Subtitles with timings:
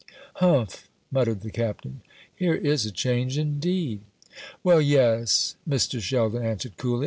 [0.37, 2.01] "Humph," muttered the Captain,
[2.35, 4.01] "here is a change indeed!"
[4.63, 6.01] "Well, yes," Mr.
[6.01, 6.99] Sheldon answered coolly.